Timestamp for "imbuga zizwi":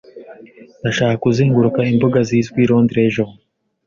1.91-2.59